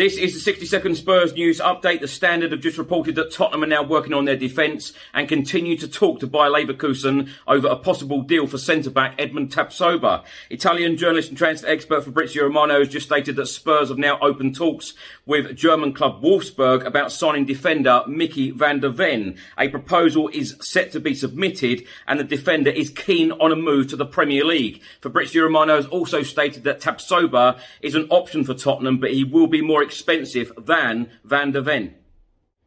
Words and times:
This 0.00 0.16
is 0.16 0.32
the 0.32 0.40
60 0.40 0.64
second 0.64 0.94
Spurs 0.94 1.34
news 1.34 1.60
update. 1.60 2.00
The 2.00 2.08
Standard 2.08 2.52
have 2.52 2.62
just 2.62 2.78
reported 2.78 3.16
that 3.16 3.32
Tottenham 3.32 3.64
are 3.64 3.66
now 3.66 3.82
working 3.82 4.14
on 4.14 4.24
their 4.24 4.34
defence 4.34 4.94
and 5.12 5.28
continue 5.28 5.76
to 5.76 5.86
talk 5.86 6.20
to 6.20 6.26
Bayer 6.26 6.48
Leverkusen 6.48 7.28
over 7.46 7.68
a 7.68 7.76
possible 7.76 8.22
deal 8.22 8.46
for 8.46 8.56
centre 8.56 8.88
back 8.88 9.16
Edmond 9.18 9.52
Tapsoba. 9.52 10.24
Italian 10.48 10.96
journalist 10.96 11.28
and 11.28 11.36
transfer 11.36 11.66
expert 11.66 12.04
Fabrizio 12.04 12.44
Romano 12.44 12.78
has 12.78 12.88
just 12.88 13.04
stated 13.04 13.36
that 13.36 13.44
Spurs 13.44 13.90
have 13.90 13.98
now 13.98 14.18
opened 14.20 14.56
talks 14.56 14.94
with 15.26 15.54
German 15.54 15.92
club 15.92 16.22
Wolfsburg 16.22 16.86
about 16.86 17.12
signing 17.12 17.44
defender 17.44 18.02
Micky 18.06 18.52
van 18.52 18.80
de 18.80 18.88
Ven. 18.88 19.36
A 19.58 19.68
proposal 19.68 20.28
is 20.28 20.56
set 20.62 20.92
to 20.92 21.00
be 21.00 21.12
submitted 21.14 21.84
and 22.08 22.18
the 22.18 22.24
defender 22.24 22.70
is 22.70 22.88
keen 22.88 23.32
on 23.32 23.52
a 23.52 23.56
move 23.56 23.88
to 23.88 23.96
the 23.96 24.06
Premier 24.06 24.46
League. 24.46 24.80
Fabrizio 25.02 25.42
Romano 25.42 25.76
has 25.76 25.84
also 25.88 26.22
stated 26.22 26.64
that 26.64 26.80
Tapsoba 26.80 27.60
is 27.82 27.94
an 27.94 28.06
option 28.08 28.44
for 28.44 28.54
Tottenham, 28.54 28.96
but 28.96 29.12
he 29.12 29.24
will 29.24 29.46
be 29.46 29.60
more 29.60 29.82
expensive 29.90 30.52
than 30.56 31.10
Van 31.24 31.50
de 31.50 31.60
Ven. 31.60 31.96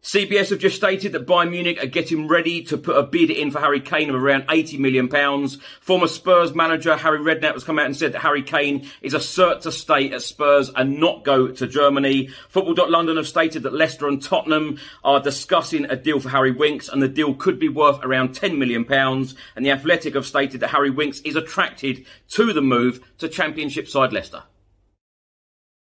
CBS 0.03 0.49
have 0.49 0.59
just 0.59 0.75
stated 0.75 1.13
that 1.13 1.25
Bayern 1.25 1.51
Munich 1.51 1.81
are 1.81 1.87
getting 1.87 2.27
ready 2.27 2.61
to 2.63 2.77
put 2.77 2.97
a 2.97 3.03
bid 3.03 3.29
in 3.29 3.51
for 3.51 3.61
Harry 3.61 3.79
Kane 3.79 4.09
of 4.09 4.15
around 4.17 4.45
£80 4.47 4.77
million. 4.77 5.47
Former 5.79 6.07
Spurs 6.07 6.53
manager 6.53 6.97
Harry 6.97 7.19
Redknapp 7.19 7.53
has 7.53 7.63
come 7.63 7.79
out 7.79 7.85
and 7.85 7.95
said 7.95 8.11
that 8.11 8.19
Harry 8.19 8.43
Kane 8.43 8.85
is 9.01 9.13
a 9.13 9.19
cert 9.19 9.61
to 9.61 9.71
stay 9.71 10.11
at 10.11 10.21
Spurs 10.21 10.69
and 10.75 10.99
not 10.99 11.23
go 11.23 11.47
to 11.47 11.67
Germany. 11.67 12.27
Football.London 12.49 13.15
have 13.15 13.29
stated 13.29 13.63
that 13.63 13.73
Leicester 13.73 14.09
and 14.09 14.21
Tottenham 14.21 14.77
are 15.05 15.21
discussing 15.21 15.85
a 15.85 15.95
deal 15.95 16.19
for 16.19 16.27
Harry 16.27 16.51
Winks 16.51 16.89
and 16.89 17.01
the 17.01 17.07
deal 17.07 17.33
could 17.33 17.57
be 17.57 17.69
worth 17.69 18.03
around 18.03 18.35
£10 18.35 18.57
million. 18.57 18.85
And 18.91 19.65
the 19.65 19.71
Athletic 19.71 20.15
have 20.15 20.25
stated 20.25 20.59
that 20.59 20.71
Harry 20.71 20.89
Winks 20.89 21.21
is 21.21 21.37
attracted 21.37 22.05
to 22.31 22.51
the 22.51 22.61
move 22.61 22.99
to 23.19 23.29
Championship 23.29 23.87
side 23.87 24.11
Leicester. 24.11 24.43